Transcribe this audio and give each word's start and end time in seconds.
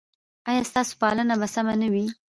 ایا 0.49 0.61
ستاسو 0.69 0.93
پالنه 1.01 1.35
به 1.41 1.47
سمه 1.53 1.75
نه 1.81 1.87
وي؟ 1.93 2.05